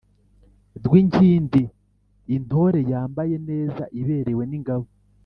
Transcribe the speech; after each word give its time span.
Rwinkindi: 0.85 1.63
intore 2.35 2.79
yambaye 2.91 3.35
neza, 3.49 3.83
iberewe 3.99 4.43
n’ingabo. 4.47 4.87